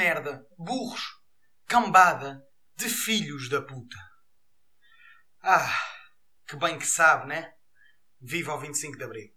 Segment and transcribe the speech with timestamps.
[0.00, 1.02] merda, burros,
[1.66, 2.42] cambada
[2.74, 3.98] de filhos da puta.
[5.42, 5.78] Ah,
[6.48, 7.52] que bem que sabe, né?
[8.18, 9.30] Viva o 25 de Abril.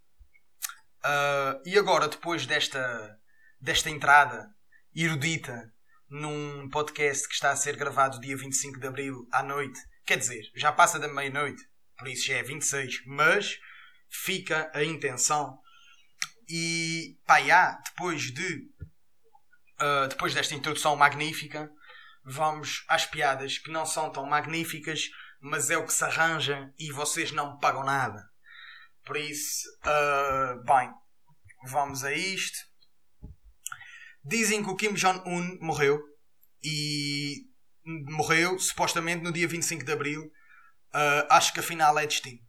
[1.04, 3.20] Uh, e agora, depois desta,
[3.60, 4.56] desta entrada
[4.96, 5.70] erudita
[6.10, 10.50] num podcast que está a ser gravado dia 25 de Abril à noite, quer dizer,
[10.56, 11.62] já passa da meia-noite,
[11.98, 13.60] por isso já é 26, mas
[14.10, 15.60] fica a intenção.
[16.48, 18.73] E pá, já, depois de
[19.84, 21.70] uh, depois desta introdução magnífica,
[22.24, 25.10] vamos às piadas que não são tão magníficas,
[25.42, 28.24] mas é o que se arranja e vocês não pagam nada.
[29.06, 30.90] Por isso, uh, bem,
[31.66, 32.58] vamos a isto.
[34.24, 36.02] Dizem que o Kim Jong-un morreu
[36.64, 37.46] e
[37.86, 40.24] morreu supostamente no dia 25 de Abril.
[40.94, 42.40] Uh, acho que afinal é destino.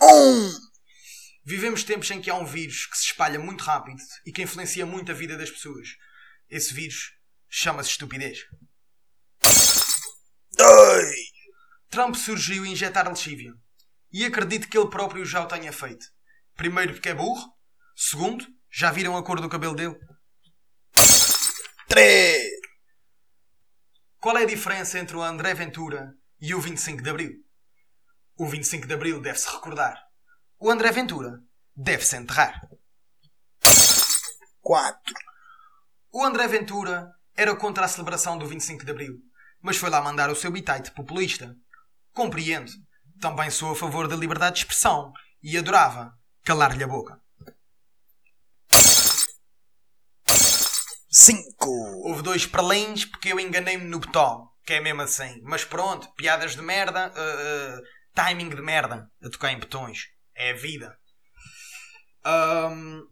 [0.00, 0.65] Um.
[1.48, 4.84] Vivemos tempos em que há um vírus que se espalha muito rápido e que influencia
[4.84, 5.90] muito a vida das pessoas.
[6.50, 7.12] Esse vírus
[7.48, 8.40] chama-se estupidez.
[10.56, 11.16] Dois.
[11.88, 13.52] Trump surgiu a injetar lexívia.
[14.12, 16.04] E acredito que ele próprio já o tenha feito.
[16.56, 17.54] Primeiro, porque é burro.
[17.94, 19.96] Segundo, já viram a cor do cabelo dele?
[21.86, 22.42] 3.
[24.18, 27.32] Qual é a diferença entre o André Ventura e o 25 de Abril?
[28.36, 30.05] O 25 de Abril deve-se recordar.
[30.58, 31.38] O André Ventura
[31.76, 32.58] deve-se enterrar.
[34.62, 35.14] 4.
[36.10, 39.18] O André Ventura era contra a celebração do 25 de Abril,
[39.60, 41.54] mas foi lá mandar o seu bitite populista.
[42.14, 42.72] Compreendo.
[43.20, 47.20] Também sou a favor da liberdade de expressão e adorava calar-lhe a boca.
[51.10, 51.44] 5.
[52.04, 55.38] Houve dois pralins porque eu enganei-me no botão, que é mesmo assim.
[55.42, 57.82] Mas pronto, piadas de merda, uh, uh,
[58.14, 60.15] timing de merda a tocar em botões.
[60.36, 60.98] É a vida.
[62.26, 63.06] Um,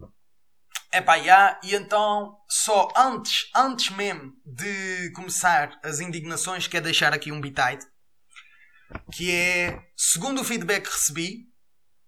[0.93, 7.33] Epá, yeah, e então, só antes, antes mesmo de começar as indignações, quer deixar aqui
[7.33, 7.85] um bitite
[9.13, 11.49] que é, segundo o feedback que recebi,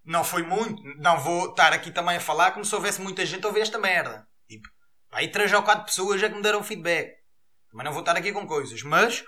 [0.04, 3.44] não foi muito, não vou estar aqui também a falar como se houvesse muita gente
[3.44, 4.24] a ouvir esta merda.
[4.48, 4.68] Tipo,
[5.10, 7.12] aí três ou quatro pessoas já que me deram feedback.
[7.72, 9.24] Também não vou estar aqui com coisas, mas,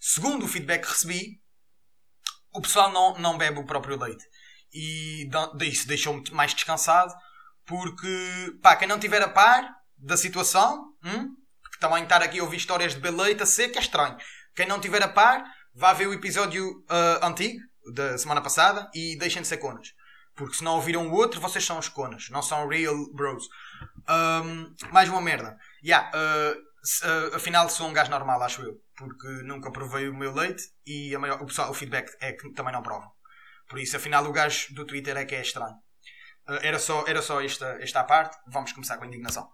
[0.00, 1.42] segundo o feedback que recebi,
[2.54, 4.24] o pessoal não, não bebe o próprio leite.
[4.74, 5.30] E
[5.62, 7.14] isso deixou-me mais descansado,
[7.64, 12.42] porque, pá, quem não tiver a par da situação, hum, porque também estar aqui a
[12.42, 14.16] ouvir histórias de beber leite a seco é estranho.
[14.54, 17.60] Quem não tiver a par, vá ver o episódio uh, antigo,
[17.92, 19.94] da semana passada, e deixem de ser conas.
[20.34, 23.48] Porque se não ouviram o outro, vocês são os conas, não são real bros.
[24.08, 25.56] Um, mais uma merda.
[25.84, 26.58] Yeah, uh,
[27.06, 28.80] uh, afinal sou um gajo normal, acho eu.
[28.96, 32.72] Porque nunca provei o meu leite e maior, o, pessoal, o feedback é que também
[32.72, 33.10] não provam.
[33.68, 35.76] Por isso, afinal, o gajo do Twitter é que é estranho.
[36.46, 38.36] Uh, era só, era só esta, esta parte.
[38.46, 39.48] Vamos começar com a indignação.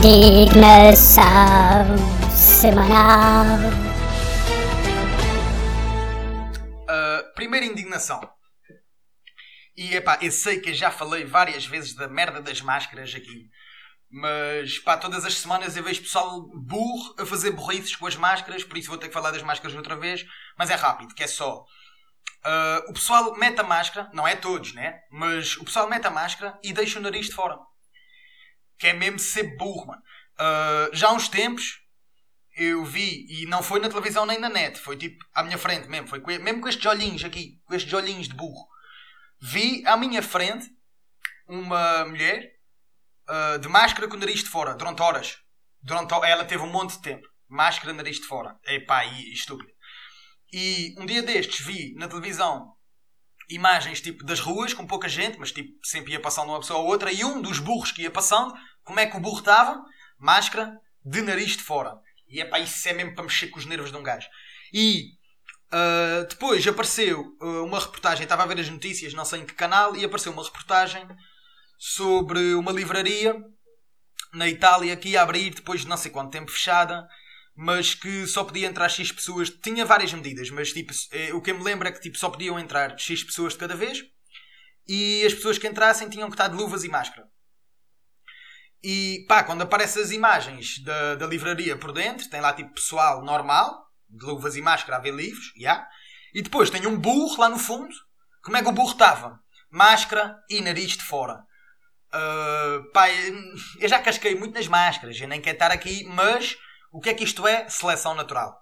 [0.00, 1.24] Indignação
[2.34, 3.44] semanal.
[6.88, 8.20] Uh, primeira indignação.
[9.76, 13.48] E epá, eu sei que eu já falei várias vezes da merda das máscaras aqui.
[14.10, 18.64] Mas pá, todas as semanas eu vejo pessoal burro a fazer burrices com as máscaras,
[18.64, 20.24] por isso vou ter que falar das máscaras outra vez.
[20.58, 21.64] Mas é rápido, que é só.
[22.44, 25.00] Uh, o pessoal mete a máscara, não é todos, né?
[25.10, 27.56] Mas o pessoal mete a máscara e deixa o nariz de fora
[28.80, 30.02] que é mesmo ser burro, mano.
[30.40, 31.78] Uh, já há uns tempos
[32.56, 35.88] eu vi, e não foi na televisão nem na net, foi tipo à minha frente
[35.88, 38.66] mesmo, foi com, mesmo com estes olhinhos aqui, com estes olhinhos de burro.
[39.40, 40.68] Vi à minha frente
[41.46, 42.50] uma mulher
[43.30, 45.38] uh, de máscara com o nariz de fora, durante horas.
[45.82, 47.26] Durante, ela teve um monte de tempo.
[47.48, 48.56] Máscara, nariz de fora.
[48.66, 49.70] Epá, e estúpido.
[50.52, 52.74] E um dia destes vi na televisão
[53.48, 56.86] imagens tipo das ruas com pouca gente, mas tipo sempre ia passando uma pessoa ou
[56.86, 59.82] outra, e um dos burros que ia passando, como é que o burro estava?
[60.18, 61.94] Máscara de nariz de fora.
[62.28, 64.28] E é pá, isso é mesmo para mexer com os nervos de um gajo.
[64.72, 65.04] E
[65.72, 69.54] uh, depois apareceu uh, uma reportagem, estava a ver as notícias, não sei em que
[69.54, 71.06] canal, e apareceu uma reportagem
[71.82, 73.34] sobre uma livraria
[74.34, 77.08] na Itália que ia abrir depois de não sei quanto tempo fechada
[77.62, 79.50] mas que só podia entrar X pessoas.
[79.50, 82.30] Tinha várias medidas, mas tipo, eh, o que eu me lembro é que tipo, só
[82.30, 84.02] podiam entrar X pessoas de cada vez
[84.88, 87.28] e as pessoas que entrassem tinham que estar de luvas e máscara.
[88.82, 93.22] E pá, quando aparecem as imagens da, da livraria por dentro, tem lá tipo pessoal
[93.22, 93.78] normal,
[94.08, 95.86] de luvas e máscara a ver livros, yeah.
[96.32, 97.94] e depois tem um burro lá no fundo.
[98.42, 99.38] Como é que o burro estava?
[99.70, 101.44] Máscara e nariz de fora.
[102.12, 103.08] Uh, pá,
[103.78, 106.56] eu já casquei muito nas máscaras, eu nem quero estar aqui, mas
[106.92, 107.68] o que é que isto é?
[107.68, 108.52] Seleção natural.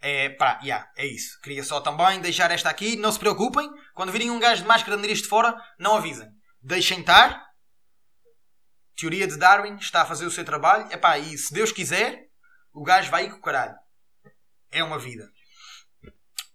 [0.00, 1.38] É, pá, yeah, é isso.
[1.42, 2.96] Queria só também deixar esta aqui.
[2.96, 3.70] Não se preocupem.
[3.94, 6.28] Quando virem um gajo de máscara de nariz de fora, não avisem.
[6.60, 7.40] Deixem estar.
[8.96, 10.88] Teoria de Darwin está a fazer o seu trabalho.
[10.90, 12.24] É pá, e se Deus quiser,
[12.72, 13.76] o gajo vai ir com o caralho.
[14.72, 15.30] É uma vida.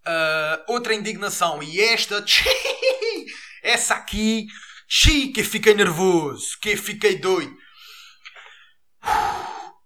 [0.06, 1.64] Uh, outra indignação.
[1.64, 2.24] E esta...
[3.64, 4.48] Essa aqui...
[4.88, 6.58] Xi, que fiquei nervoso.
[6.62, 7.56] Que fiquei doido.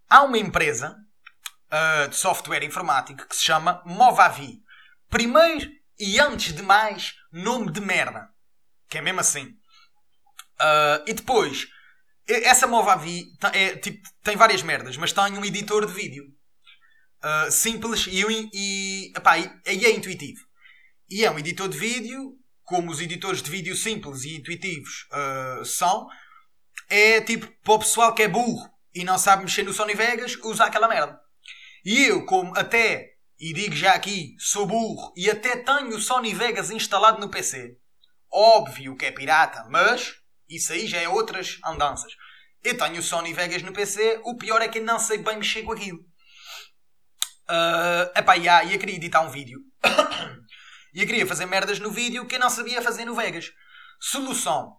[0.09, 0.95] Há uma empresa
[1.71, 4.61] uh, de software informático que se chama Movavi.
[5.09, 5.69] Primeiro
[5.99, 8.29] e antes de mais, nome de merda.
[8.87, 9.45] Que é mesmo assim.
[10.59, 11.67] Uh, e depois,
[12.27, 16.25] essa Movavi é, tipo, tem várias merdas, mas tem um editor de vídeo.
[17.23, 20.41] Uh, simples e, e, epá, e, e é intuitivo.
[21.09, 25.65] E é um editor de vídeo, como os editores de vídeo simples e intuitivos uh,
[25.65, 26.07] são,
[26.89, 30.35] é tipo para o pessoal que é burro e não sabe mexer no Sony Vegas,
[30.43, 31.19] usa aquela merda.
[31.83, 36.33] E eu, como até, e digo já aqui, sou burro e até tenho o Sony
[36.33, 37.77] Vegas instalado no PC.
[38.31, 40.15] Óbvio que é pirata, mas
[40.49, 42.13] isso aí já é outras andanças.
[42.63, 45.63] Eu tenho o Sony Vegas no PC, o pior é que não sei bem mexer
[45.63, 45.99] com aquilo.
[47.49, 49.59] Uh, epá, yeah, eu queria editar um vídeo.
[50.93, 53.51] e eu queria fazer merdas no vídeo que eu não sabia fazer no Vegas.
[53.99, 54.77] Solução.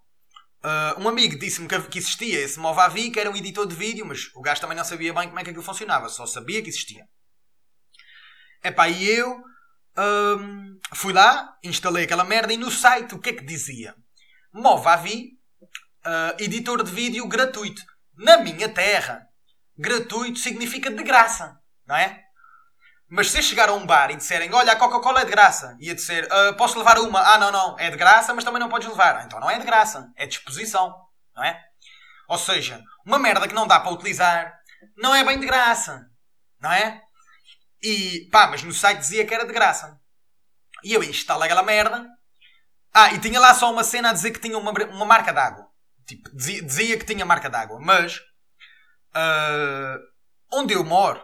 [0.64, 4.30] Uh, um amigo disse-me que, existia esse Movavi, que era um editor de vídeo, mas
[4.34, 7.08] o gajo também não sabia bem como é que aquilo funcionava, só sabia que existia.
[8.62, 9.42] Epá, e eu
[9.98, 13.94] um, fui lá, instalei aquela merda e no site o que é que dizia?
[14.52, 15.32] Movavi,
[16.06, 17.82] uh, editor de vídeo gratuito.
[18.16, 19.26] Na minha terra,
[19.76, 22.21] gratuito significa de graça, não é?
[23.14, 25.90] Mas se chegar a um bar e disserem, olha, a Coca-Cola é de graça, e
[25.90, 27.20] a dizer, uh, posso levar uma?
[27.20, 29.22] Ah, não, não, é de graça, mas também não podes levar.
[29.26, 30.96] Então não é de graça, é disposição,
[31.36, 31.62] não é?
[32.26, 34.58] Ou seja, uma merda que não dá para utilizar
[34.96, 36.06] não é bem de graça,
[36.58, 37.02] não é?
[37.82, 40.00] E pá, mas no site dizia que era de graça.
[40.82, 42.08] E eu instalei aquela merda.
[42.94, 45.66] Ah, e tinha lá só uma cena a dizer que tinha uma, uma marca d'água.
[46.06, 48.16] Tipo, dizia, dizia, que tinha marca d'água, mas
[49.14, 50.00] uh,
[50.50, 51.22] onde eu moro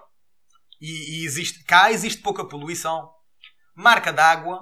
[0.81, 3.11] e, e, existe, cá existe pouca poluição.
[3.75, 4.61] Marca d'água,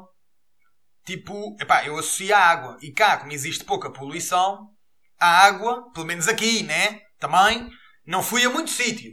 [1.05, 2.77] tipo, epá, eu associo a água.
[2.83, 4.69] E cá, como existe pouca poluição,
[5.19, 7.01] a água, pelo menos aqui, né?
[7.19, 7.71] Também,
[8.07, 9.13] não fui a muito sítio.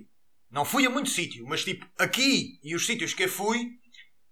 [0.53, 3.71] Não fui a muito sítio, mas tipo, aqui e os sítios que eu fui,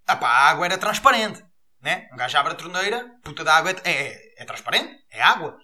[0.08, 1.42] epá, a água era transparente.
[1.82, 2.08] Né?
[2.14, 5.58] Um gajo abre a torneira, puta da água é, é, é transparente, é água.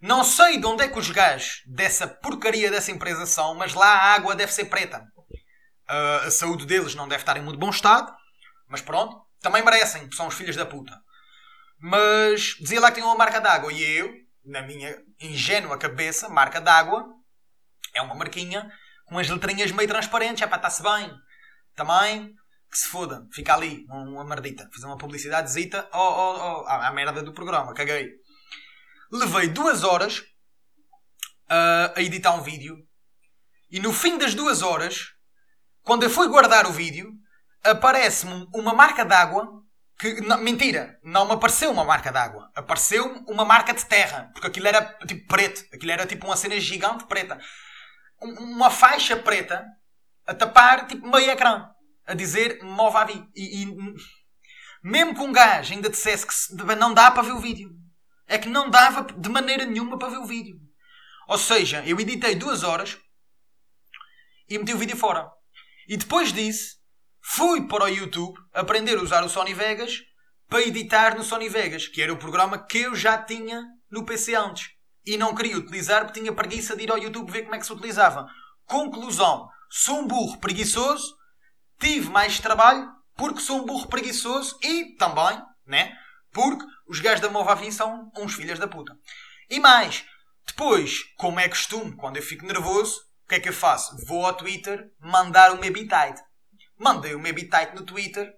[0.00, 3.88] Não sei de onde é que os gajos dessa porcaria dessa empresa são, mas lá
[3.88, 5.04] a água deve ser preta.
[5.90, 8.14] Uh, a saúde deles não deve estar em muito bom estado,
[8.68, 10.96] mas pronto, também merecem, são os filhos da puta.
[11.80, 14.14] Mas dizia lá que tinha uma marca d'água e eu,
[14.44, 17.06] na minha ingênua cabeça, marca d'água
[17.92, 18.70] é uma marquinha
[19.06, 21.12] com as letrinhas meio transparentes, é para estar-se bem.
[21.74, 22.34] Também
[22.70, 26.92] que se foda, fica ali, uma merdita, fazer uma publicidadezita oh, oh, oh, à, à
[26.92, 28.12] merda do programa, caguei.
[29.10, 30.20] Levei duas horas
[31.50, 32.76] uh, a editar um vídeo
[33.68, 35.08] e no fim das duas horas
[35.82, 37.12] quando eu fui guardar o vídeo,
[37.64, 39.60] aparece-me uma marca d'água
[39.98, 40.20] que.
[40.22, 42.50] Não, mentira, não me apareceu uma marca d'água.
[42.54, 44.30] Apareceu-me uma marca de terra.
[44.32, 45.64] Porque aquilo era tipo preto.
[45.74, 47.38] Aquilo era tipo uma cena gigante preta.
[48.20, 49.66] Uma faixa preta
[50.26, 51.68] a tapar tipo meio ecrã.
[52.06, 53.24] A dizer Movavi.
[53.34, 53.76] E, e
[54.82, 57.70] mesmo que um gajo ainda dissesse que não dá para ver o vídeo.
[58.26, 60.56] É que não dava de maneira nenhuma para ver o vídeo.
[61.28, 62.98] Ou seja, eu editei duas horas
[64.48, 65.30] e meti o vídeo fora.
[65.90, 66.76] E depois disso,
[67.20, 69.98] fui para o YouTube aprender a usar o Sony Vegas
[70.48, 74.36] para editar no Sony Vegas, que era o programa que eu já tinha no PC
[74.36, 74.68] antes.
[75.04, 77.66] E não queria utilizar porque tinha preguiça de ir ao YouTube ver como é que
[77.66, 78.28] se utilizava.
[78.66, 81.12] Conclusão: sou um burro preguiçoso,
[81.80, 85.92] tive mais trabalho porque sou um burro preguiçoso e também, né?
[86.30, 88.96] Porque os gajos da Movavi são uns filhos da puta.
[89.50, 90.04] E mais,
[90.46, 93.96] depois, como é costume, quando eu fico nervoso, que é que eu faço?
[94.06, 96.20] Vou ao Twitter mandar o meu bitite.
[96.76, 98.28] Mandei o meu bitite no Twitter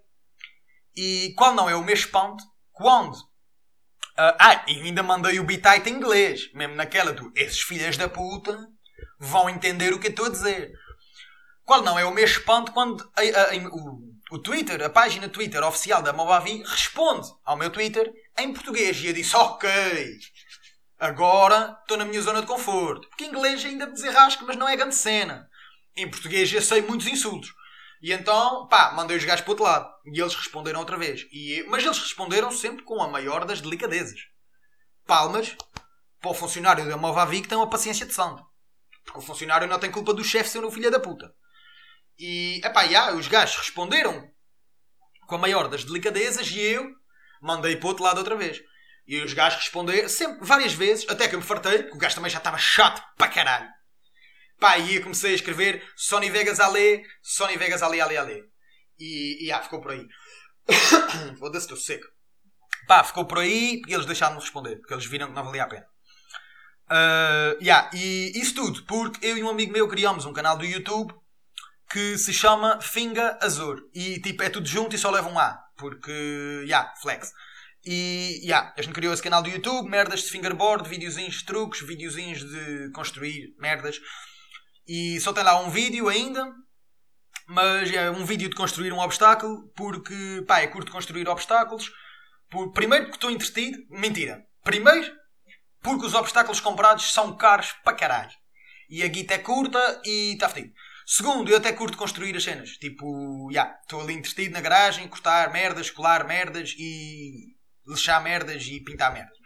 [0.95, 2.43] e qual não é o meu espanto?
[2.71, 3.15] Quando?
[3.15, 6.53] Uh, ah, e ainda mandei o bitite em inglês.
[6.53, 8.67] Mesmo naquela do esses filhas da puta
[9.17, 10.71] vão entender o que eu estou a dizer.
[11.65, 15.27] Qual não é o meu espanto quando a, a, a, o, o Twitter, a página
[15.27, 18.97] Twitter oficial da Movavi responde ao meu Twitter em português.
[18.97, 19.69] E eu disse, ok,
[21.03, 23.09] Agora estou na minha zona de conforto.
[23.09, 25.49] Porque em inglês ainda me desenrasco, mas não é grande cena.
[25.97, 27.53] Em português já sei muitos insultos.
[28.01, 29.93] E então, pá, mandei os gajos para o outro lado.
[30.05, 31.27] E eles responderam outra vez.
[31.29, 34.17] E, mas eles responderam sempre com a maior das delicadezas.
[35.05, 35.57] Palmas
[36.21, 38.41] para o funcionário da Movavi que tem uma paciência de santo.
[39.03, 41.35] Porque o funcionário não tem culpa do chefe ser um filho da puta.
[42.17, 44.25] E, epá, yeah, os gajos responderam
[45.27, 46.89] com a maior das delicadezas e eu
[47.41, 48.63] mandei para o outro lado outra vez.
[49.05, 52.15] E os gajos responderam sempre, várias vezes, até que eu me fartei, porque o gajo
[52.15, 53.69] também já estava chato para caralho.
[54.59, 58.43] Pá, e eu comecei a escrever Sony Vegas Ale, Sony Vegas Ale, Ale, Ale.
[58.97, 60.07] E, e ah, ficou por aí.
[61.37, 62.07] Foda-se, estou seco.
[62.87, 65.67] Pá, ficou por aí e eles deixaram-me responder, porque eles viram que não valia a
[65.67, 65.85] pena.
[66.85, 70.65] Uh, yeah, e isso tudo porque eu e um amigo meu criámos um canal do
[70.65, 71.13] YouTube
[71.89, 73.81] que se chama Finga Azur.
[73.93, 75.59] E tipo, é tudo junto e só leva um A.
[75.77, 76.11] Porque,
[76.65, 77.31] yeah, flex.
[77.85, 81.85] E, yeah, a gente criou esse canal do YouTube, merdas de fingerboard, videozinhos de truques,
[81.85, 83.99] videozinhos de construir merdas.
[84.87, 86.49] E só tem lá um vídeo ainda,
[87.47, 91.91] mas é um vídeo de construir um obstáculo, porque, pá, é curto construir obstáculos.
[92.49, 94.45] Por, primeiro porque estou entretido, mentira.
[94.63, 95.11] Primeiro
[95.81, 98.31] porque os obstáculos comprados são caros para caralho.
[98.89, 100.73] E a guita é curta e está fedido.
[101.05, 102.77] Segundo, eu até curto construir as cenas.
[102.77, 107.52] Tipo, já, yeah, estou ali entretido na garagem, cortar merdas, colar merdas e
[107.87, 109.37] lixar merdas e pintar merdas.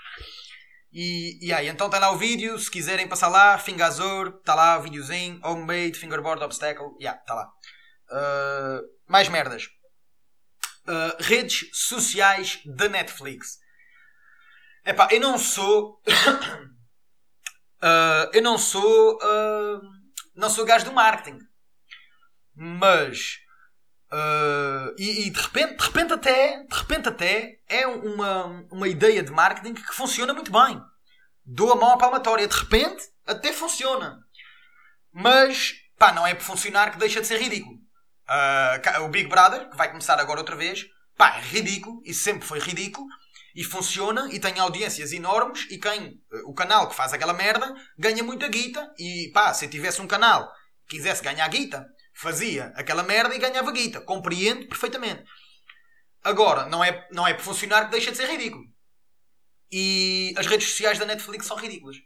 [0.92, 4.78] E, e aí, então está lá o vídeo, se quiserem passar lá, Fingazor, está lá
[4.80, 7.48] o videozinho, homemade, fingerboard, obstacle, já, yeah, está lá.
[8.10, 9.66] Uh, mais merdas.
[10.88, 13.58] Uh, redes sociais da Netflix.
[14.86, 16.02] Epá, eu não sou.
[17.84, 19.18] uh, eu não sou.
[19.18, 19.82] Uh,
[20.34, 21.40] não sou gajo do marketing.
[22.56, 23.40] Mas.
[24.12, 29.22] Uh, e, e, de repente, de repente até, de repente até é uma, uma ideia
[29.22, 30.82] de marketing que funciona muito bem.
[31.46, 32.48] Dou a mão à palmatória.
[32.48, 34.18] De repente até funciona.
[35.12, 37.76] Mas pá, não é por funcionar que deixa de ser ridículo.
[38.30, 40.86] Uh, o Big Brother, que vai começar agora outra vez,
[41.18, 43.06] pá, é ridículo e sempre foi ridículo
[43.56, 48.24] e funciona e tem audiências enormes e quem, o canal que faz aquela merda ganha
[48.24, 50.48] muita guita e pá, se tivesse um canal
[50.88, 51.86] que quisesse ganhar guita,
[52.18, 54.02] fazia aquela merda e ganhava guita.
[54.02, 55.24] Compreendo perfeitamente.
[56.24, 58.66] Agora, não é, não é por funcionar que deixa de ser ridículo.
[59.72, 61.98] E as redes sociais da Netflix são ridículas.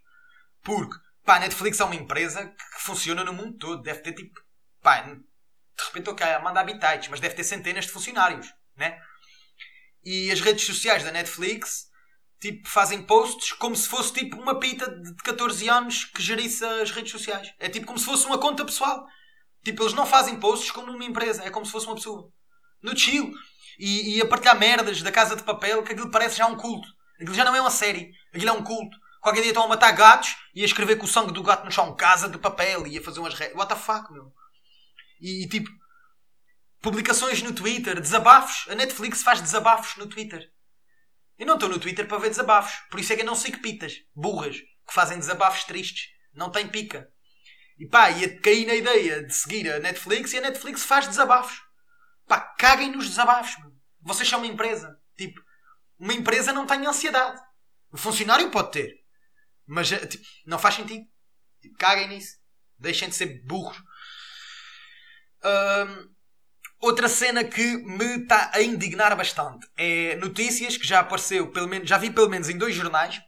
[0.62, 3.82] Porque, pá, a Netflix é uma empresa que funciona no mundo todo.
[3.82, 4.40] Deve ter tipo,
[4.82, 9.00] pá, de repente estou cá a mandar habitats, mas deve ter centenas de funcionários, né?
[10.04, 11.90] E as redes sociais da Netflix
[12.40, 16.92] tipo, fazem posts como se fosse tipo uma pita de 14 anos que gerisse as
[16.92, 17.54] redes sociais.
[17.60, 19.06] É tipo como se fosse uma conta pessoal.
[19.64, 22.32] Tipo, eles não fazem posts como uma empresa, é como se fosse uma pessoa.
[22.82, 23.32] No chill.
[23.80, 26.88] E, e a partilhar merdas da casa de papel, que aquilo parece já um culto.
[27.16, 28.98] Aquilo já não é uma série, aquilo é um culto.
[29.22, 31.72] Qualquer dia estão a matar gatos e a escrever com o sangue do gato no
[31.72, 33.36] chão casa de papel e a fazer umas.
[33.36, 33.54] Re...
[33.54, 34.34] What the fuck, meu?
[35.20, 35.70] E, e tipo,
[36.82, 38.68] Publicações no Twitter, desabafos.
[38.68, 40.50] A Netflix faz desabafos no Twitter.
[41.38, 42.74] Eu não estou no Twitter para ver desabafos.
[42.90, 46.10] Por isso é que eu não sigo pitas, burras, que fazem desabafos tristes.
[46.34, 47.08] Não tem pica.
[47.82, 51.64] E pá, ia cair na ideia de seguir a Netflix e a Netflix faz desabafos.
[52.28, 53.58] Pá, caguem nos desabafos.
[53.58, 53.72] Meu.
[54.02, 55.00] Vocês são uma empresa.
[55.18, 55.42] Tipo,
[55.98, 57.42] uma empresa não tem ansiedade.
[57.92, 58.94] O funcionário pode ter.
[59.66, 61.08] Mas eh, tipo, não faz sentido.
[61.60, 62.38] Tipo, caguem nisso.
[62.78, 63.82] Deixem de ser burros.
[66.80, 71.90] Outra cena que me está a indignar bastante é notícias que já apareceu, pelo menos,
[71.90, 73.20] já vi pelo menos em dois jornais,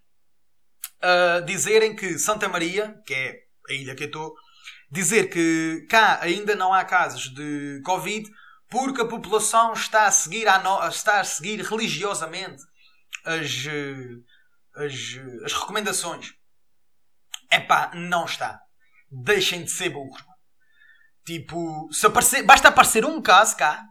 [1.02, 4.36] uh, dizerem que Santa Maria, que é a ilha que eu estou,
[4.94, 8.30] dizer que cá ainda não há casos de Covid
[8.70, 10.88] porque a população está a seguir, a no...
[10.88, 12.64] está a seguir religiosamente
[13.26, 13.66] as,
[14.76, 14.94] as,
[15.46, 16.34] as recomendações.
[17.52, 18.60] Epá, não está.
[19.12, 20.24] Deixem de ser burros.
[21.26, 23.84] Tipo, se aparecer, basta aparecer um caso cá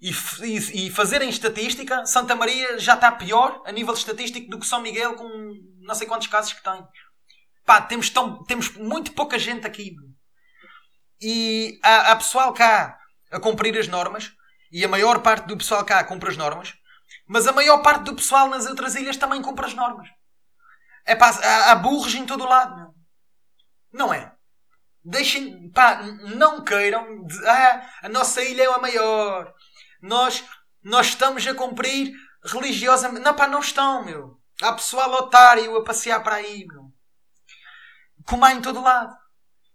[0.00, 0.10] e,
[0.44, 4.80] e, e fazerem estatística, Santa Maria já está pior a nível estatístico do que São
[4.80, 5.28] Miguel com
[5.80, 6.84] não sei quantos casos que tem.
[7.64, 9.94] Pá, temos, tão, temos muito pouca gente aqui.
[11.20, 12.98] E há, há pessoal cá
[13.30, 14.32] a cumprir as normas
[14.72, 16.74] e a maior parte do pessoal cá cumpre as normas,
[17.26, 20.08] mas a maior parte do pessoal nas outras ilhas também cumpre as normas.
[21.04, 22.94] É pá, há, há burros em todo o lado.
[23.92, 24.32] Não é?
[25.04, 26.02] Deixem, pá,
[26.36, 27.24] não queiram.
[27.24, 29.52] De, ah, a nossa ilha é a maior.
[30.00, 30.44] Nós,
[30.82, 32.12] nós estamos a cumprir
[32.44, 33.24] religiosamente.
[33.24, 34.40] Não, pá, não estão, meu.
[34.62, 36.92] Há pessoal otário a passear para aí, meu.
[38.26, 39.16] Como há em todo lado.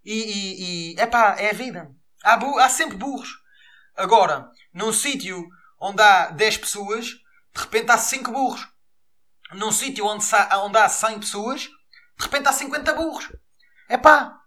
[0.06, 1.92] E, e, e é pá, é a vida.
[2.24, 3.30] Há, há sempre burros.
[3.96, 5.48] Agora, num sítio
[5.80, 8.68] onde há 10 pessoas, de repente há 5 burros.
[9.54, 10.26] Num sítio onde,
[10.64, 13.32] onde há 100 pessoas, de repente há 50 burros.
[13.90, 14.40] É pá,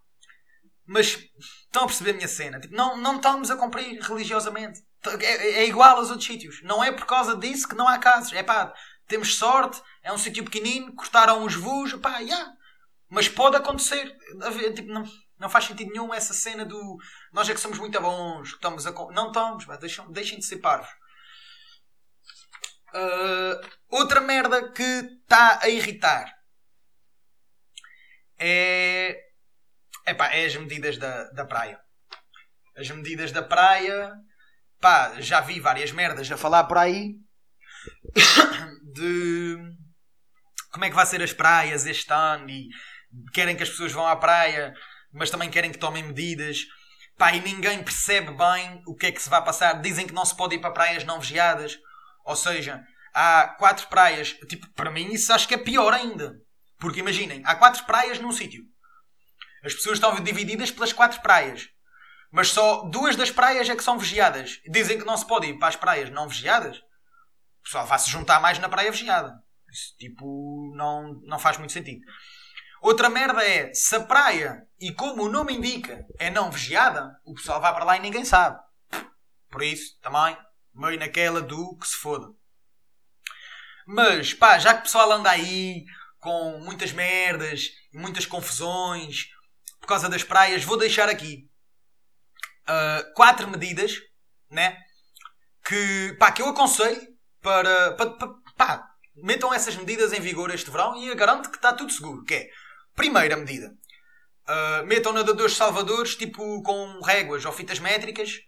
[0.89, 1.19] mas
[1.67, 2.59] estão a perceber a minha cena?
[2.59, 4.83] Tipo, não, não estamos a cumprir religiosamente.
[5.21, 6.63] É, é, igual aos outros sítios.
[6.63, 8.33] Não é por causa disso que não há casos.
[8.33, 8.73] É pá,
[9.07, 12.53] temos sorte, é um sítio pequenino, cortaram os voos, pá, yeah.
[13.07, 14.17] Mas pode acontecer.
[14.75, 15.05] Tipo, não,
[15.39, 16.97] não faz sentido nenhum essa cena do
[17.33, 18.93] nós é que somos muito bons, estamos a.
[19.13, 20.89] Não estamos, deixem, deixem de ser parvos.
[22.89, 26.33] Uh, outra merda que está a irritar
[28.39, 29.17] é.
[30.07, 31.79] Epá, é as medidas da, da praia.
[32.77, 34.13] As medidas da praia.
[34.81, 37.17] Pá, já vi várias merdas a falar por aí
[38.95, 39.57] de
[40.71, 42.69] como é que vai ser as praias este ano e
[43.33, 44.73] querem que as pessoas vão à praia,
[45.13, 46.59] mas também querem que tomem medidas.
[47.17, 49.81] Pá, e ninguém percebe bem o que é que se vai passar.
[49.81, 51.79] Dizem que não se pode ir para praias não vigiadas.
[52.25, 54.35] Ou seja, há quatro praias.
[54.49, 56.37] Tipo, para mim isso acho que é pior ainda.
[56.79, 58.63] Porque imaginem, há quatro praias num sítio.
[59.65, 61.69] As pessoas estão divididas pelas quatro praias.
[62.31, 64.61] Mas só duas das praias é que são vigiadas.
[64.71, 66.79] Dizem que não se pode ir para as praias não vigiadas.
[66.79, 69.35] O pessoal vai se juntar mais na praia vigiada.
[69.71, 72.01] Isso, tipo, não, não faz muito sentido.
[72.81, 77.35] Outra merda é, se a praia, e como o nome indica, é não vigiada, o
[77.35, 78.59] pessoal vai para lá e ninguém sabe.
[79.51, 80.37] Por isso, também,
[80.75, 82.29] meio naquela do que se foda.
[83.87, 85.85] Mas, pá, já que o pessoal anda aí
[86.21, 89.31] com muitas merdas e muitas confusões
[89.81, 91.49] por causa das praias, vou deixar aqui
[92.69, 93.95] uh, quatro medidas,
[94.51, 94.77] né?
[95.65, 97.01] Que, pá, que eu aconselho
[97.41, 101.57] para, para, para pá, metam essas medidas em vigor este verão e eu garanto que
[101.57, 102.25] está tudo seguro.
[102.25, 102.51] Que é,
[102.99, 103.73] primeira medida,
[104.49, 108.41] uh, metam nadadores salvadores, tipo com réguas ou fitas métricas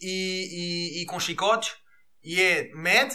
[0.00, 1.76] e, e, e com chicotes,
[2.24, 3.14] e é med,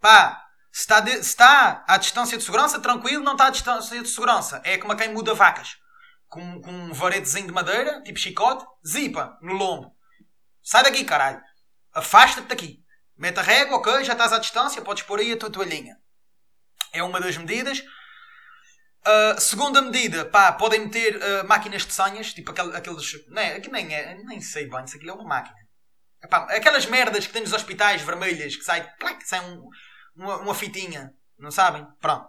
[0.00, 4.02] pá, se está, de, se está à distância de segurança, tranquilo, não está à distância
[4.02, 4.60] de segurança.
[4.64, 5.76] É como a quem muda vacas.
[6.28, 9.96] Com, com um varetezinho de madeira, tipo chicote, zipa, no lombo.
[10.62, 11.40] Sai daqui, caralho.
[11.92, 12.84] Afasta-te daqui.
[13.16, 15.96] Mete a régua, ok, já estás à distância, podes pôr aí a tua toalhinha.
[16.92, 17.82] É uma das medidas.
[19.06, 23.26] Uh, segunda medida, pá, podem meter uh, máquinas de senhas, tipo aquel, aqueles.
[23.28, 25.56] Não é, aqui nem, é, nem sei bem se aquilo é uma máquina.
[26.22, 29.68] Epá, aquelas merdas que tem nos hospitais vermelhas que sai, que sai um,
[30.14, 31.86] uma, uma fitinha, não sabem?
[31.98, 32.26] Pronto.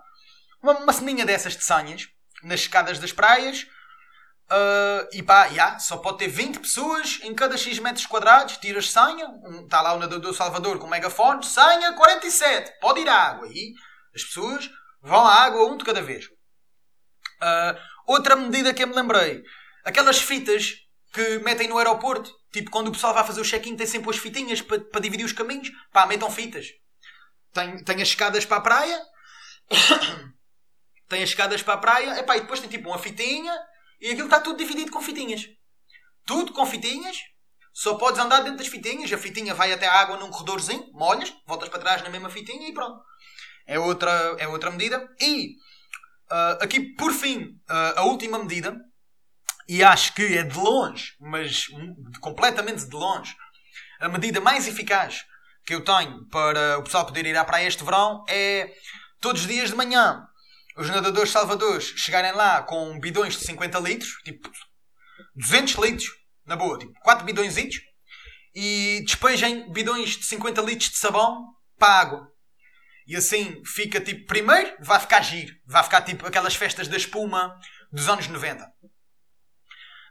[0.63, 2.07] Uma, uma ceninha dessas de senhas
[2.43, 3.67] nas escadas das praias
[4.51, 8.57] Uh, e pá, yeah, só pode ter 20 pessoas em cada X metros quadrados.
[8.57, 9.25] Tiras senha,
[9.63, 13.47] está um, lá o nadador Salvador com megafone, senha 47, pode ir à água.
[13.47, 13.73] E
[14.13, 14.69] as pessoas
[15.01, 16.27] vão à água um de cada vez.
[17.41, 19.41] Uh, outra medida que eu me lembrei,
[19.83, 20.75] aquelas fitas
[21.11, 24.17] que metem no aeroporto, tipo quando o pessoal vai fazer o check-in, tem sempre as
[24.17, 25.69] fitinhas para, dividir os caminhos.
[25.91, 26.67] Pá, metam fitas.
[27.51, 29.01] Tem, tem as escadas para a praia.
[31.09, 32.19] tem as escadas para a praia.
[32.19, 33.53] Epá, e depois tem tipo uma fitinha
[33.99, 35.47] e aquilo está tudo dividido com fitinhas.
[36.25, 37.17] Tudo com fitinhas.
[37.73, 39.11] Só podes andar dentro das fitinhas.
[39.11, 42.67] A fitinha vai até a água num corredorzinho, molhas, voltas para trás na mesma fitinha
[42.67, 43.01] e pronto.
[43.65, 45.07] É outra, é outra medida.
[45.19, 45.55] E
[46.31, 48.75] uh, aqui, por fim, uh, a última medida,
[49.67, 51.67] e acho que é de longe, mas
[52.19, 53.35] completamente de longe,
[53.99, 55.25] a medida mais eficaz
[55.65, 58.73] que eu tenho para o pessoal poder ir à praia este verão é
[59.19, 60.27] todos os dias de manhã
[60.75, 64.49] os nadadores salvadores chegarem lá com bidões de 50 litros, tipo
[65.35, 66.09] 200 litros,
[66.45, 67.55] na boa, tipo 4 bidões
[68.53, 72.30] e despejem bidões de 50 litros de sabão para a água.
[73.11, 77.59] E assim fica tipo, primeiro vai ficar giro, vai ficar tipo aquelas festas da espuma
[77.91, 78.63] dos anos 90.
[78.63, 78.69] Uh,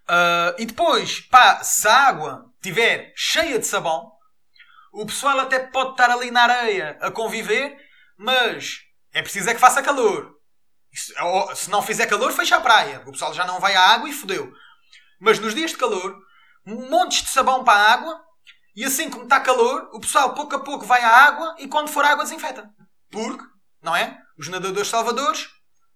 [0.07, 4.13] ah, e depois, pá, se a água estiver cheia de sabão,
[4.93, 7.75] o pessoal até pode estar ali na areia a conviver,
[8.19, 8.81] mas
[9.15, 10.35] é preciso é que faça calor.
[11.55, 13.03] Se não fizer calor, fecha a praia.
[13.07, 14.53] O pessoal já não vai à água e fodeu.
[15.19, 16.19] Mas nos dias de calor,
[16.67, 18.23] montes de sabão para a água.
[18.77, 21.89] E assim como está calor, o pessoal pouco a pouco vai à água e quando
[21.89, 22.71] for água desinfeta.
[23.11, 23.45] Porque,
[23.83, 24.19] não é?
[24.39, 25.49] Os nadadores salvadores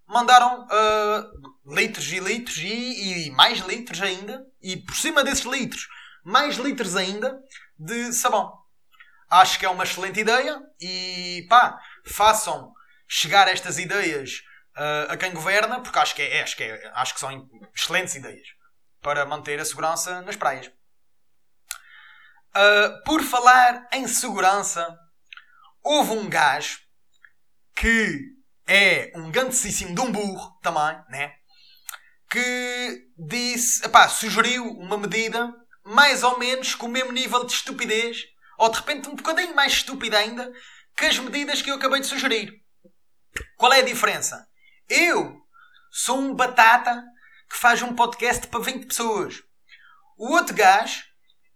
[0.06, 4.44] mandaram uh, litros e litros e, e, mais litros ainda.
[4.62, 5.88] E por cima desses litros,
[6.24, 7.38] mais litros ainda
[7.78, 8.52] de sabão.
[9.30, 12.72] Acho que é uma excelente ideia e pá, façam
[13.08, 14.42] chegar estas ideias
[14.76, 18.14] uh, a quem governa, porque acho que, é, acho, que é, acho que são excelentes
[18.14, 18.46] ideias
[19.00, 20.66] para manter a segurança nas praias.
[22.56, 24.96] Uh, por falar em segurança,
[25.82, 26.83] houve um gajo
[27.74, 28.20] que
[28.66, 31.34] é um grandíssimo de um burro também, né?
[32.30, 35.52] Que disse, epá, sugeriu uma medida
[35.84, 38.24] mais ou menos com o mesmo nível de estupidez,
[38.58, 40.50] ou de repente um bocadinho mais estúpida ainda,
[40.96, 42.52] que as medidas que eu acabei de sugerir.
[43.56, 44.46] Qual é a diferença?
[44.88, 45.40] Eu
[45.90, 47.04] sou um batata
[47.50, 49.42] que faz um podcast para 20 pessoas.
[50.16, 51.02] O outro gajo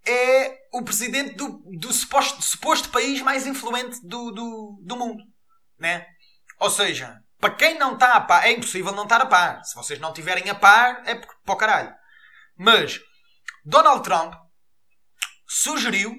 [0.07, 5.23] é o presidente do, do suposto, suposto país mais influente do, do, do mundo.
[5.79, 6.07] Né?
[6.59, 9.64] Ou seja, para quem não está a par, é impossível não estar a par.
[9.64, 11.95] Se vocês não estiverem a par, é para o caralho.
[12.57, 13.01] Mas
[13.64, 14.35] Donald Trump
[15.47, 16.14] sugeriu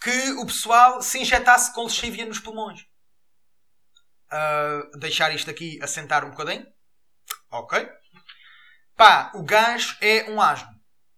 [0.00, 2.80] que o pessoal se injetasse com lexívia nos pulmões.
[4.30, 6.66] Uh, deixar isto aqui assentar um bocadinho.
[7.50, 7.88] Ok.
[8.96, 10.68] Pá, o gajo é um asno.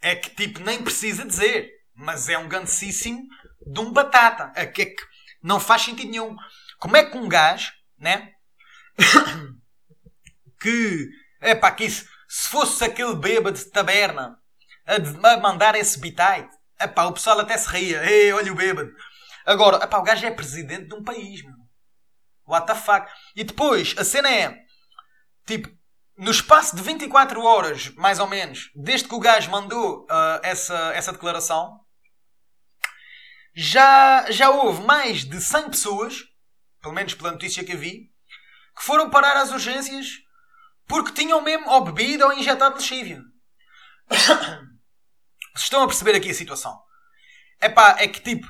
[0.00, 1.70] É que tipo, nem precisa dizer.
[1.94, 3.22] Mas é um gancíssimo
[3.66, 4.52] de um batata.
[4.54, 5.02] É que, é que
[5.42, 6.36] não faz sentido nenhum.
[6.80, 8.32] Como é que um gajo, né?
[10.60, 11.08] que,
[11.40, 14.38] é pá, que isso, se fosse aquele bêbado de taberna
[14.86, 18.02] a, mandar esse bitite, é pá, o pessoal até se ria.
[18.10, 18.90] Ei, olha o bêbado.
[19.44, 21.54] Agora, é pá, o gajo é presidente de um país, meu.
[22.46, 23.06] What the fuck?
[23.36, 24.56] E depois, a cena é,
[25.46, 25.68] tipo,
[26.16, 30.92] no espaço de 24 horas, mais ou menos, desde que o gajo mandou uh, essa,
[30.94, 31.78] essa declaração,
[33.54, 36.29] já, já houve mais de 100 pessoas,
[36.80, 38.10] pelo menos pela notícia que vi,
[38.76, 40.06] que foram parar às urgências
[40.86, 43.22] porque tinham mesmo ou bebido ou injetado lexívia.
[44.10, 46.80] Vocês estão a perceber aqui a situação?
[47.60, 48.46] Epá, é que tipo,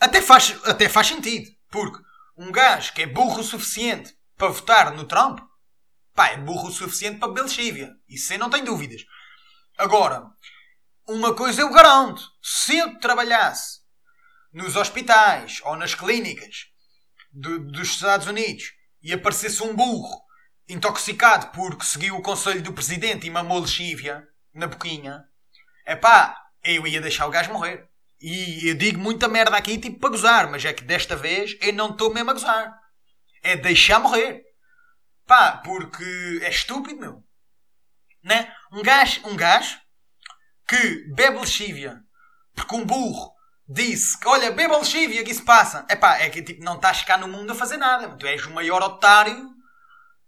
[0.00, 2.02] até faz, até faz sentido, porque
[2.36, 5.38] um gajo que é burro o suficiente para votar no Trump
[6.14, 7.94] Pá, é burro o suficiente para beber lexívia.
[8.08, 9.02] Isso aí não tem dúvidas.
[9.78, 10.26] Agora,
[11.08, 12.22] uma coisa eu garanto.
[12.42, 13.80] Se eu trabalhasse
[14.52, 16.66] nos hospitais ou nas clínicas
[17.32, 20.22] do, dos Estados Unidos e aparecesse um burro
[20.68, 25.24] intoxicado porque seguiu o conselho do presidente e mamou lexívia na boquinha,
[25.84, 27.88] é pá, eu ia deixar o gajo morrer.
[28.20, 31.72] E eu digo muita merda aqui tipo para gozar, mas é que desta vez eu
[31.72, 32.72] não estou mesmo a gozar.
[33.42, 34.44] É deixar morrer.
[35.26, 37.24] Pá, porque é estúpido, meu.
[38.22, 38.54] Né?
[38.72, 39.80] Um gajo, um gajo
[40.68, 42.00] que bebe lexívia
[42.54, 43.32] porque um burro
[43.72, 45.84] disse que, olha, beba lexívia que isso passa.
[45.88, 48.16] É pá, é que tipo, não estás cá no mundo a fazer nada.
[48.16, 49.50] Tu és o maior otário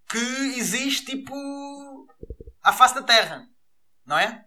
[0.09, 0.19] que
[0.59, 1.35] existe, tipo,
[2.63, 3.47] à face da terra.
[4.07, 4.45] Não é?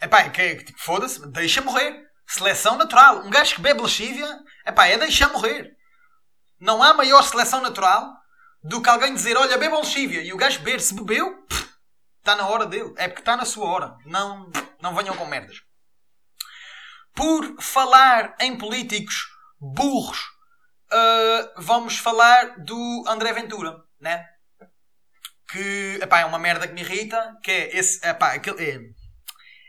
[0.00, 2.06] É pá, que, é tipo, foda-se, deixa morrer.
[2.26, 3.24] Seleção natural.
[3.24, 4.28] Um gajo que bebe lexívia,
[4.64, 5.70] é pá, é deixar morrer.
[6.60, 8.12] Não há maior seleção natural
[8.62, 11.46] do que alguém dizer, olha, beba lexívia, e o gajo beber, se bebeu,
[12.18, 12.92] está na hora dele.
[12.96, 13.96] É porque está na sua hora.
[14.04, 14.50] Não,
[14.82, 15.67] não venham com merdas.
[17.18, 19.26] Por falar em políticos
[19.60, 20.20] burros,
[20.92, 24.24] uh, vamos falar do André Ventura, né?
[25.50, 28.78] Que epá, é uma merda que me irrita, que é esse, epá, aquele, é,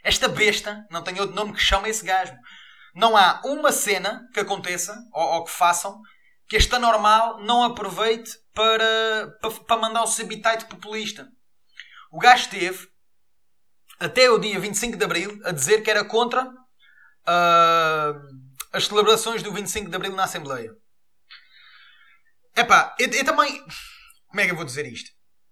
[0.03, 2.35] esta besta, não tem outro nome que chama esse gajo.
[2.93, 5.99] Não há uma cena que aconteça, ou, ou que façam,
[6.47, 11.27] que este anormal não aproveite para, para, para mandar o seu habitat populista.
[12.11, 12.87] O gajo esteve
[13.99, 16.47] até o dia 25 de Abril a dizer que era contra
[17.29, 18.19] uh,
[18.73, 20.71] as celebrações do 25 de Abril na Assembleia.
[22.55, 23.63] Epá, eu, eu também.
[24.27, 25.11] Como é que eu vou dizer isto?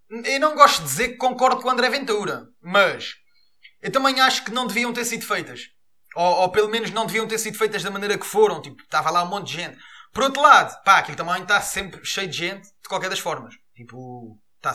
[0.09, 3.15] Eu não gosto de dizer que concordo com o André Ventura, mas
[3.81, 5.69] eu também acho que não deviam ter sido feitas.
[6.15, 8.61] Ou, ou, pelo menos não deviam ter sido feitas da maneira que foram.
[8.61, 9.77] Tipo, estava lá um monte de gente.
[10.13, 13.53] Por outro lado, pá, aquilo também está sempre cheio de gente, de qualquer das formas.
[13.75, 14.73] Tipo, está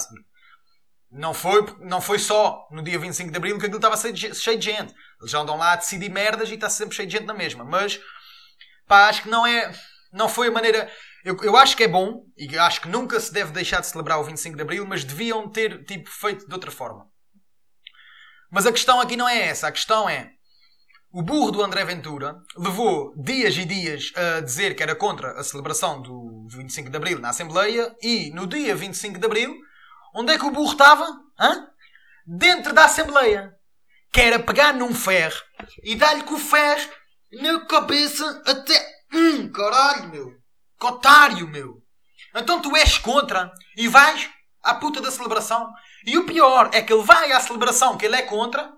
[1.13, 4.65] não foi, não foi só no dia 25 de Abril que aquilo estava cheio de
[4.65, 4.95] gente.
[5.21, 7.65] Eles já andam lá a decidir merdas e está sempre cheio de gente na mesma.
[7.65, 8.01] Mas,
[8.87, 9.71] pá, acho que não é.
[10.11, 10.91] Não foi a maneira.
[11.23, 14.19] Eu, eu acho que é bom e acho que nunca se deve deixar de celebrar
[14.19, 17.07] o 25 de Abril, mas deviam ter, tipo, feito de outra forma.
[18.51, 19.69] Mas a questão aqui não é essa.
[19.69, 20.33] A questão é.
[21.13, 25.45] O burro do André Ventura levou dias e dias a dizer que era contra a
[25.45, 29.55] celebração do 25 de Abril na Assembleia e no dia 25 de Abril,
[30.15, 31.07] onde é que o burro estava?
[31.39, 31.69] Hã?
[32.27, 33.55] Dentro da Assembleia.
[34.13, 35.41] Que era pegar num ferro
[35.83, 36.91] e dar-lhe com o ferro
[37.33, 39.03] na cabeça até.
[39.13, 40.33] Hum, caralho, meu.
[40.79, 41.83] Cotário, meu.
[42.35, 44.31] Então tu és contra e vais
[44.63, 45.71] à puta da celebração.
[46.05, 48.73] E o pior é que ele vai à celebração que ele é contra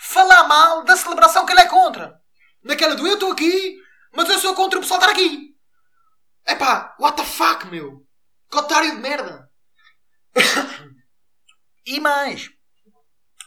[0.00, 2.18] falar mal da celebração que ele é contra.
[2.64, 3.76] Naquela do eu estou aqui,
[4.14, 5.54] mas eu sou contra o pessoal estar aqui.
[6.46, 8.06] Epá, what the fuck, meu?
[8.50, 9.48] Que otário de merda.
[11.96, 12.48] E mais,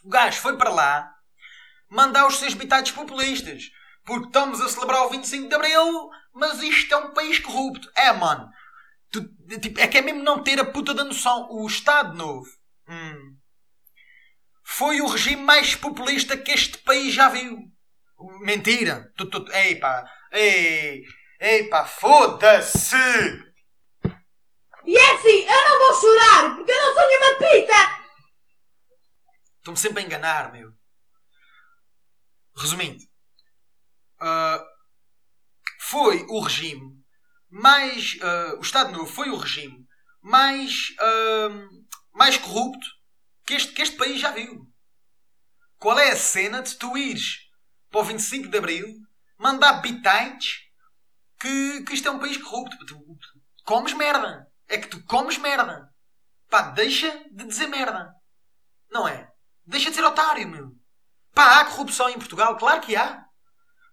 [0.03, 1.13] o gajo foi para lá
[1.89, 3.69] mandar os seus bitados populistas.
[4.06, 7.89] Porque estamos a celebrar o 25 de Abril, mas isto é um país corrupto.
[7.95, 8.49] É, mano.
[9.10, 9.23] Tu,
[9.62, 11.47] tipo, é que é mesmo não ter a puta da noção.
[11.51, 12.49] O Estado Novo.
[12.89, 13.38] Hum,
[14.65, 17.58] foi o regime mais populista que este país já viu.
[18.41, 19.10] Mentira.
[19.15, 20.03] Tu, tu, ei pá.
[20.34, 21.03] Ei.
[21.39, 22.95] Ei pá, foda-se.
[24.86, 28.02] E é assim, eu não vou chorar, porque eu não sou nenhuma pita.
[29.63, 30.73] Estou-me sempre a enganar, meu.
[32.54, 33.02] Resumindo.
[34.21, 34.62] Uh,
[35.80, 37.02] foi o regime
[37.49, 38.15] mais...
[38.15, 39.88] Uh, o Estado Novo foi o regime
[40.21, 40.89] mais...
[40.99, 42.86] Uh, mais corrupto
[43.45, 44.69] que este, que este país já viu.
[45.78, 47.49] Qual é a cena de tu ires
[47.89, 48.86] para o 25 de Abril
[49.38, 50.60] mandar bitites
[51.39, 52.86] que, que isto é um país corrupto.
[52.86, 53.02] Tu
[53.63, 54.45] comes merda.
[54.67, 55.89] É que tu comes merda.
[56.49, 58.13] Pá, deixa de dizer merda.
[58.91, 59.32] Não é?
[59.65, 60.71] Deixa de ser otário, meu.
[61.34, 62.58] Pá, há corrupção em Portugal?
[62.58, 63.26] Claro que há.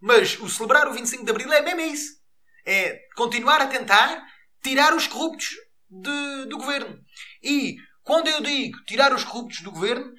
[0.01, 2.21] Mas o celebrar o 25 de Abril é mesmo isso.
[2.67, 4.23] É continuar a tentar
[4.63, 5.49] tirar os corruptos
[5.89, 6.99] de, do governo.
[7.43, 10.13] E quando eu digo tirar os corruptos do governo,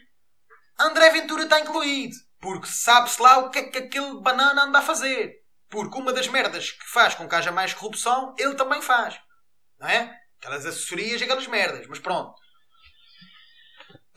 [0.79, 2.15] André Ventura está incluído.
[2.39, 5.41] Porque sabe-se lá o que é que aquele banana anda a fazer.
[5.69, 9.19] Porque uma das merdas que faz com que haja mais corrupção, ele também faz.
[9.79, 10.19] Não é?
[10.39, 11.85] Aquelas assessorias e aquelas merdas.
[11.87, 12.33] Mas pronto.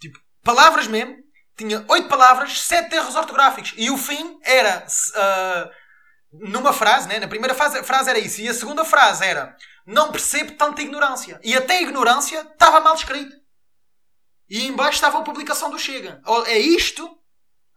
[0.00, 1.16] Tipo, palavras mesmo.
[1.56, 3.74] Tinha oito palavras, sete erros ortográficos.
[3.76, 4.84] E o fim era...
[5.14, 7.20] Uh, numa frase, né?
[7.20, 8.40] Na primeira frase, frase era isso.
[8.40, 9.56] E a segunda frase era...
[9.86, 11.38] Não percebo tanta ignorância.
[11.44, 13.36] E até a ignorância estava mal escrito.
[14.50, 16.20] E embaixo estava a publicação do Chega.
[16.46, 17.04] É isto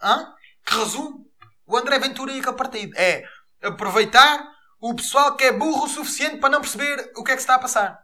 [0.02, 0.26] hein,
[0.66, 1.24] que resume
[1.68, 2.98] o André Ventura e aquele partido.
[2.98, 3.24] É
[3.62, 4.44] aproveitar
[4.82, 7.44] o pessoal que é burro o suficiente para não perceber o que é que se
[7.44, 8.04] está a passar.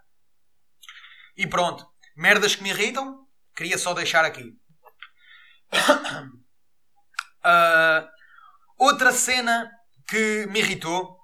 [1.35, 1.85] E pronto.
[2.15, 4.55] Merdas que me irritam, queria só deixar aqui.
[7.43, 8.07] uh,
[8.77, 9.71] outra cena
[10.07, 11.17] que me irritou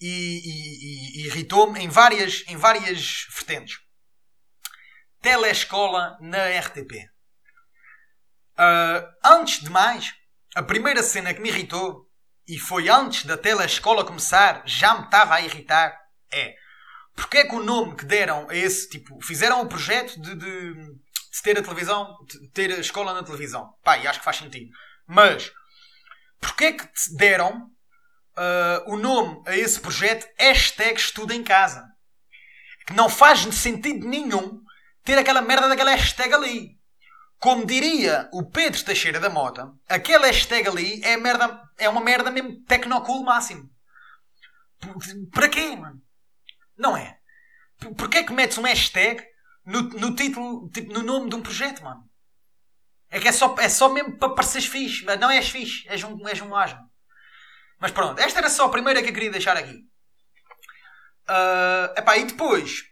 [0.00, 3.78] e, e, e irritou-me em várias, em várias vertentes.
[5.20, 6.92] Telescola na RTP.
[8.56, 10.14] Uh, ah, antes de mais,
[10.54, 12.09] a primeira cena que me irritou
[12.50, 15.96] e foi antes da telescola começar, já me estava a irritar,
[16.32, 16.54] é
[17.14, 20.74] porque é que o nome que deram a esse tipo, fizeram o projeto de, de,
[20.74, 22.16] de ter a televisão,
[22.54, 23.74] ter a escola na televisão.
[23.84, 24.70] Pá, e acho que faz sentido.
[25.06, 25.52] Mas,
[26.40, 27.66] porque é que deram
[28.38, 31.84] uh, o nome a esse projeto hashtag estudo em casa?
[32.86, 34.60] Que não faz sentido nenhum
[35.04, 36.79] ter aquela merda daquela hashtag ali.
[37.40, 42.30] Como diria o Pedro Teixeira da Mota, aquele hashtag ali é, merda, é uma merda
[42.30, 43.70] mesmo tecnocool máximo.
[45.32, 46.02] Para quê, mano?
[46.76, 47.18] Não é?
[47.96, 49.26] Porquê é que metes um hashtag
[49.64, 52.04] no, no título, tipo, no nome de um projeto, mano?
[53.08, 55.04] É que é só, é só mesmo para pareceres fixe.
[55.06, 56.90] Mas não és fixe, és um, és um asno.
[57.78, 59.88] Mas pronto, esta era só a primeira que eu queria deixar aqui.
[61.26, 62.84] Uh, epá, e depois,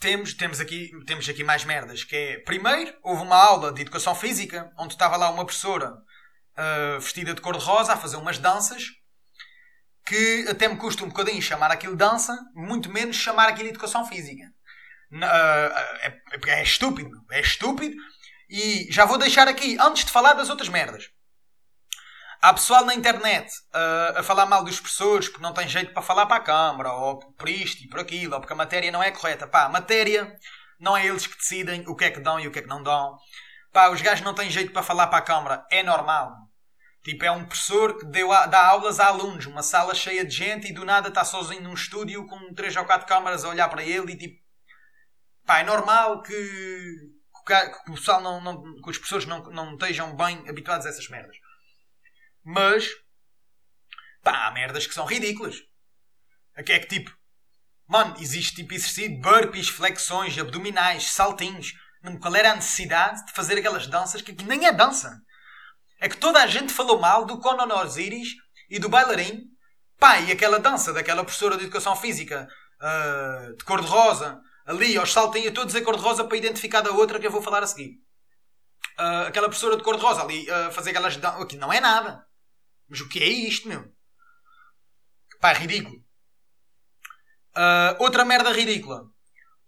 [0.00, 2.02] temos, temos, aqui, temos aqui mais merdas.
[2.02, 6.98] Que é, primeiro, houve uma aula de educação física onde estava lá uma professora uh,
[7.00, 8.84] vestida de cor-de-rosa a fazer umas danças
[10.06, 14.44] que até me custa um bocadinho chamar aquilo dança, muito menos chamar aquilo educação física.
[15.12, 15.22] Uh,
[16.02, 17.94] é, é, estúpido, é estúpido.
[18.48, 21.10] E já vou deixar aqui, antes de falar das outras merdas.
[22.42, 26.00] Há pessoal na internet uh, a falar mal dos professores porque não tem jeito para
[26.00, 29.02] falar para a câmara, ou por isto e por aquilo, ou porque a matéria não
[29.02, 29.46] é correta.
[29.46, 30.34] Pá, a matéria
[30.78, 32.68] não é eles que decidem o que é que dão e o que é que
[32.68, 33.14] não dão.
[33.70, 35.66] Pá, os gajos não têm jeito para falar para a câmara.
[35.70, 36.32] É normal.
[37.04, 40.34] Tipo, é um professor que deu a, dá aulas a alunos, uma sala cheia de
[40.34, 43.68] gente e do nada está sozinho num estúdio com três ou quatro câmaras a olhar
[43.68, 44.40] para ele e tipo.
[45.44, 46.32] Pá, é normal que,
[47.46, 51.06] que, o pessoal não, não, que os professores não, não estejam bem habituados a essas
[51.10, 51.36] merdas.
[52.44, 52.88] Mas,
[54.22, 55.56] pá, há merdas que são ridículas.
[56.54, 57.10] Aqui é que tipo,
[57.86, 61.72] mano, existe tipo exercício burpees, flexões, abdominais, saltinhos.
[62.20, 65.20] Qual era a necessidade de fazer aquelas danças que nem é dança?
[66.00, 68.28] É que toda a gente falou mal do Conan Osiris
[68.70, 69.42] e do bailarim.
[69.98, 72.48] Pá, e aquela dança daquela professora de educação física
[72.80, 77.30] uh, de cor-de-rosa, ali aos saltinhos, todos a cor-de-rosa para identificar da outra que eu
[77.30, 77.96] vou falar a seguir.
[78.98, 81.42] Uh, aquela professora de cor-de-rosa ali uh, fazer aquelas danças.
[81.42, 82.24] Aqui não é nada.
[82.90, 83.84] Mas o que é isto, meu?
[85.40, 85.96] Pá, ridículo.
[87.56, 89.04] Uh, outra merda ridícula.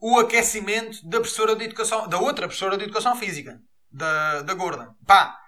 [0.01, 2.09] O aquecimento da professora de educação...
[2.09, 3.61] Da outra professora de educação física.
[3.89, 4.95] Da, da gorda.
[5.07, 5.39] Pá,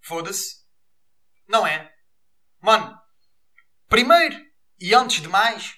[0.00, 0.56] foda-se.
[1.46, 1.92] Não é.
[2.62, 2.98] Mano,
[3.88, 4.36] primeiro
[4.80, 5.74] e antes de mais,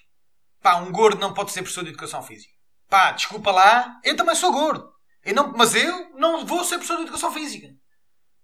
[0.63, 2.55] pá, um gordo não pode ser professor de educação física.
[2.89, 4.89] Pá, desculpa lá, eu também sou gordo.
[5.25, 7.69] Eu não, mas eu não vou ser professor de educação física.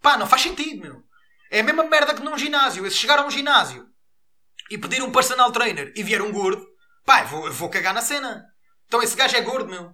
[0.00, 1.02] Pá, não faz sentido, meu.
[1.50, 2.88] É a mesma merda que num ginásio.
[2.90, 3.86] se chegar a um ginásio
[4.70, 6.66] e pedir um personal trainer e vier um gordo,
[7.04, 8.44] pá, vou, vou cagar na cena.
[8.86, 9.92] Então esse gajo é gordo, meu.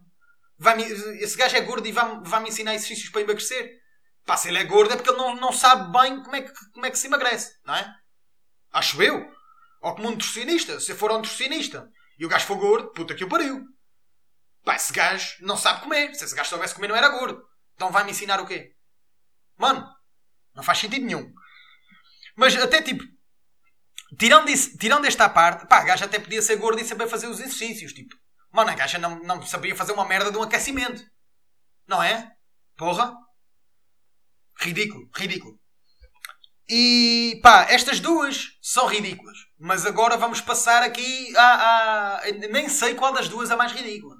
[0.58, 3.70] Vai esse gajo é gordo e vai-me vai ensinar exercícios para emagrecer.
[4.24, 6.52] Pá, se ele é gordo é porque ele não, não sabe bem como é, que,
[6.72, 7.94] como é que se emagrece, não é?
[8.72, 9.28] Acho eu.
[9.80, 10.78] Ou como um nutricionista.
[10.80, 13.64] Se for um nutricionista e o gajo for gordo, puta que o pariu.
[14.64, 16.14] Pá, esse gajo não sabe comer.
[16.14, 17.42] Se esse gajo soubesse comer, não era gordo.
[17.74, 18.72] Então vai-me ensinar o quê?
[19.58, 19.84] Mano,
[20.54, 21.32] não faz sentido nenhum.
[22.36, 23.04] Mas até tipo,
[24.18, 27.26] tirando, isso, tirando esta parte, pá, a gaja até podia ser gordo e saber fazer
[27.26, 27.92] os exercícios.
[27.92, 28.14] Tipo,
[28.50, 31.02] mano, a gaja não, não sabia fazer uma merda de um aquecimento.
[31.86, 32.30] Não é?
[32.76, 33.14] Porra.
[34.58, 35.58] Ridículo, ridículo.
[36.68, 39.36] E pá, estas duas são ridículas.
[39.58, 42.22] Mas agora vamos passar aqui a, a.
[42.50, 44.16] Nem sei qual das duas é mais ridícula.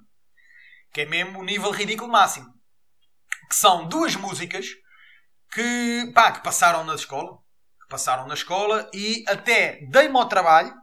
[0.93, 2.47] Que é mesmo o nível ridículo máximo.
[3.49, 4.67] Que são duas músicas
[5.51, 7.39] que, pá, que passaram na escola.
[7.93, 10.75] Passaram na escola e até dei-me ao trabalho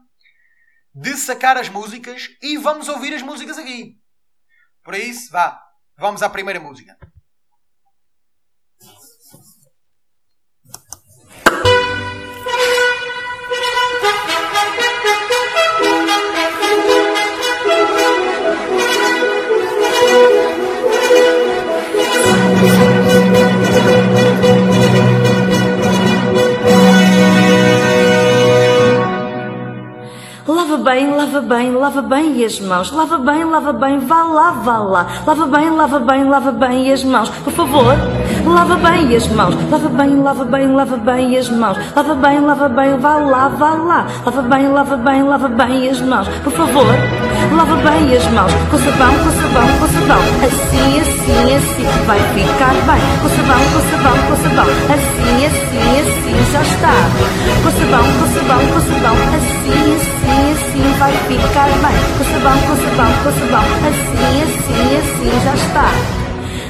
[0.93, 3.99] de sacar as músicas e vamos ouvir as músicas aqui.
[4.83, 5.59] Por isso, vá,
[5.97, 6.95] vamos à primeira música.
[30.89, 32.91] Bem, lava bem, lava bem as mãos.
[32.91, 35.08] Lava bem, lava bem, vá lá, vá lá.
[35.28, 37.30] Lava bem, lava bem, lava bem as mãos.
[37.30, 37.95] Por favor,
[38.43, 39.54] lava bem as mãos.
[39.69, 41.78] Lava bem, lava bem, lava bem as mãos.
[41.95, 44.08] Lava bem, lava bem, vá lá, vá lá.
[44.25, 46.28] Lava bem, lava bem, lava bem as mãos.
[46.43, 46.88] Por favor,
[47.56, 48.52] lava bem as mãos.
[48.71, 50.23] Com sabão, com sabão, com sabão.
[50.43, 53.02] Assim, assim, assim, vai ficar bem.
[53.21, 54.65] Com sabão, com sabão, com sabão.
[54.65, 56.93] Assim, assim, assim, já está.
[58.33, 59.13] Sabão, com sabão.
[59.35, 61.97] Assim, assim, assim, vai ficar bem.
[62.31, 62.57] Sabão,
[63.23, 63.63] com sabão.
[63.88, 65.89] Assim, assim, assim, já está.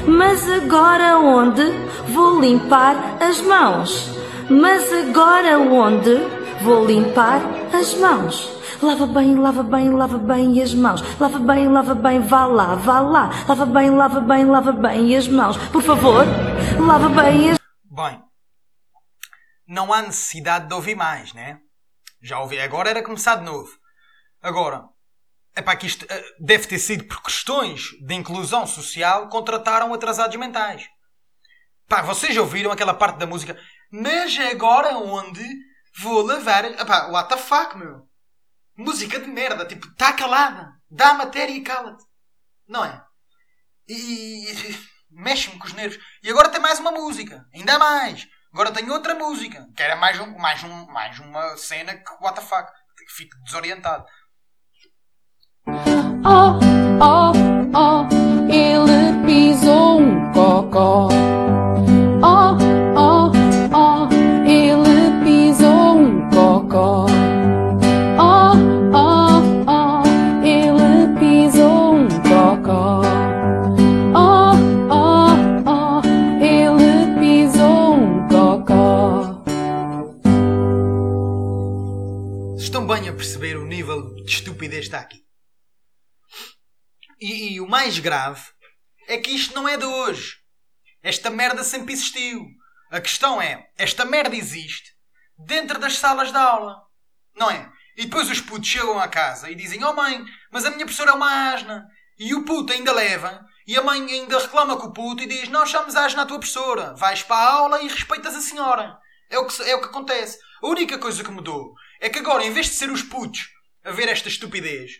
[0.07, 1.71] Mas agora onde
[2.07, 4.09] vou limpar as mãos?
[4.49, 6.19] Mas agora onde
[6.63, 7.41] vou limpar
[7.73, 8.58] as mãos?
[8.81, 11.01] Lava bem, lava bem, lava bem as mãos.
[11.19, 13.29] Lava bem, lava bem, vá lá, vá lá.
[13.45, 15.57] Lava bem, lava bem, lava bem as mãos.
[15.69, 16.25] Por favor,
[16.79, 17.59] lava bem as.
[17.83, 18.23] Bem,
[19.67, 21.59] não há necessidade de ouvir mais, né?
[22.21, 23.69] Já ouvi, agora era começar de novo.
[24.41, 24.85] Agora,
[25.53, 26.07] é para que isto uh,
[26.39, 30.87] deve ter sido por questões de inclusão social contrataram atrasados mentais.
[31.85, 33.59] Pá, vocês ouviram aquela parte da música?
[33.91, 35.43] Mas agora onde
[36.01, 36.63] vou lavar.
[36.85, 38.08] Pá, what the fuck, meu?
[38.79, 40.71] Música de merda, tipo, está calada.
[40.89, 42.01] Dá a matéria e cala-te.
[42.65, 43.03] Não é?
[43.89, 44.79] E, e
[45.11, 45.99] mexe-me com os nervos.
[46.23, 47.45] E agora tem mais uma música.
[47.53, 48.25] Ainda mais.
[48.53, 49.67] Agora tem outra música.
[49.75, 52.71] Que era mais, um, mais, um, mais uma cena que, what the fuck,
[53.17, 54.05] fico desorientado.
[55.67, 56.57] Oh,
[57.03, 57.33] oh,
[57.77, 58.07] oh,
[58.49, 61.18] ele pisou um cocó.
[84.79, 85.25] Que está aqui.
[87.19, 88.41] E, e, o mais grave
[89.07, 90.37] é que isto não é de hoje.
[91.03, 92.45] Esta merda sempre existiu.
[92.91, 94.93] A questão é, esta merda existe
[95.37, 96.77] dentro das salas de aula.
[97.35, 97.71] Não é?
[97.97, 101.11] E depois os putos chegam a casa e dizem: Oh mãe, mas a minha professora
[101.11, 101.85] é uma asna.
[102.17, 103.45] E o puto ainda leva.
[103.67, 106.39] E a mãe ainda reclama com o puto e diz: Não chames asna à tua
[106.39, 106.95] professora.
[106.95, 108.97] Vais para a aula e respeitas a senhora.
[109.29, 110.39] É o, que, é o que acontece.
[110.61, 113.49] A única coisa que mudou é que agora, em vez de ser os putos
[113.83, 114.93] a ver esta estupidez,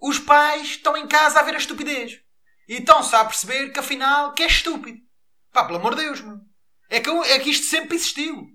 [0.00, 2.20] os pais estão em casa a ver a estupidez.
[2.68, 4.98] E estão-se a perceber que afinal que é estúpido.
[5.52, 6.40] Pá, pelo amor de Deus, mano.
[6.88, 8.46] É que, é que isto sempre existiu.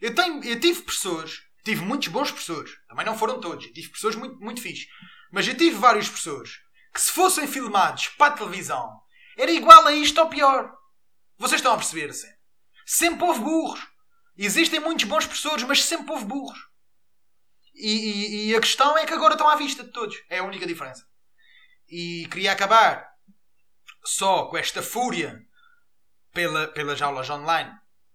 [0.00, 2.72] Eu, tenho, eu tive professores, tive muitos bons professores.
[2.88, 3.64] Também não foram todos.
[3.64, 4.86] Eu tive professores muito, muito fixes.
[5.30, 6.58] Mas eu tive vários professores
[6.92, 9.00] que se fossem filmados para a televisão
[9.36, 10.72] era igual a isto ou pior.
[11.38, 12.28] Vocês estão a perceber assim?
[12.84, 13.80] Sempre houve burros.
[14.36, 16.58] Existem muitos bons professores, mas sempre houve burros.
[17.74, 20.16] E, e, e, a questão é que agora estão à vista de todos.
[20.28, 21.06] É a única diferença.
[21.88, 23.06] E queria acabar
[24.04, 25.40] só com esta fúria
[26.32, 27.72] pela, pelas aulas online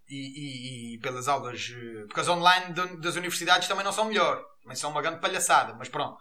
[0.08, 1.70] e, e- pelas aulas.
[1.74, 4.44] eh, Porque as online da- das universidades também não são melhor.
[4.62, 6.18] Também são uma grande palhaçada, mas pronto.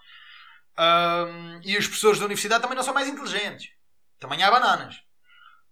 [0.77, 3.69] Ahm, e os professores da universidade também não são mais inteligentes.
[4.19, 4.95] Também há bananas.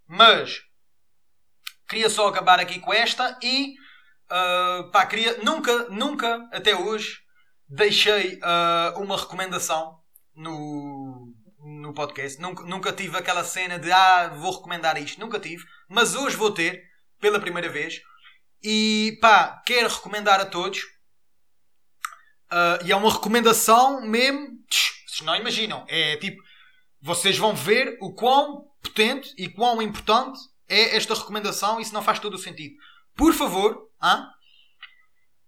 [0.07, 0.61] Mas
[1.87, 3.75] queria só acabar aqui com esta e
[4.29, 7.21] ah, pá, queria nunca, nunca até hoje
[7.67, 9.99] deixei ah, uma recomendação
[10.35, 12.39] no, no podcast.
[12.41, 15.19] Nunca, nunca tive aquela cena de ah, vou recomendar isto.
[15.19, 15.63] Nunca tive.
[15.89, 16.83] Mas hoje vou ter,
[17.19, 18.01] pela primeira vez.
[18.63, 20.81] E pá, quero recomendar a todos.
[22.49, 24.49] Ah, e é uma recomendação mesmo.
[24.69, 25.85] Vocês não imaginam.
[25.87, 26.41] É tipo,
[27.01, 31.79] vocês vão ver o quão potente e quão importante é esta recomendação.
[31.79, 32.75] Isso não faz todo o sentido.
[33.15, 34.29] Por favor, hã?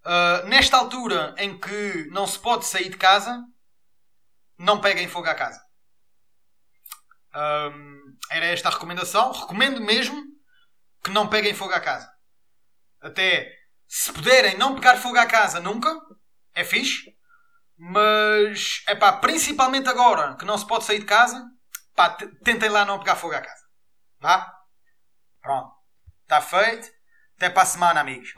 [0.04, 3.44] Ah, nesta altura em que não se pode sair de casa,
[4.58, 5.62] não peguem fogo à casa.
[7.34, 9.32] Ahm, era esta a recomendação.
[9.32, 10.22] Recomendo mesmo
[11.04, 12.10] que não peguem fogo à casa.
[13.00, 13.54] Até
[13.86, 15.94] se puderem não pegar fogo à casa nunca,
[16.54, 17.16] é fixe.
[17.76, 21.48] Mas, é pá, principalmente agora que não se pode sair de casa,
[21.94, 22.10] pá,
[22.44, 23.64] tentem lá não pegar fogo à casa.
[24.20, 24.52] Vá?
[25.40, 25.72] Pronto.
[26.22, 26.90] Está feito.
[27.36, 28.34] Até para a semana, amigos.